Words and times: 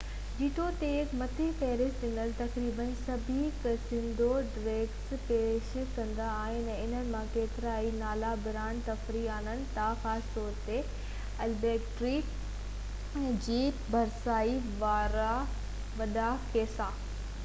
جيتوڻيڪ، 0.37 1.11
مٿي 1.17 1.47
فهرست 1.57 1.97
ڏنل 2.05 2.31
تقريبن 2.37 2.87
سڀئي 3.01 3.49
ڪسينو 3.65 4.13
ڊرنڪس 4.21 5.11
پيش 5.27 5.69
ڪندا 5.99 6.31
آهن، 6.39 6.71
۽ 6.77 6.79
انهن 6.87 7.11
مان 7.17 7.29
ڪيترائي 7.37 7.93
نالي-برانڊ 8.01 8.83
تفريح 8.89 9.29
آڻين 9.37 9.63
ٿا 9.77 9.85
خاص 10.07 10.33
طور 10.41 10.57
تي 10.65 10.81
البڪرڪي 11.49 12.15
۽ 12.25 12.27
سينٽا 12.33 13.33
في 13.45 13.47
جي 13.49 13.61
ڀرپاسي 13.93 14.59
وارا 14.85 15.31
وڏا 16.03 16.29
ڪسينو 16.51 16.93